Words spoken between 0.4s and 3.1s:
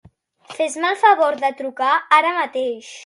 Fes-me el favor de trucar ara mateix.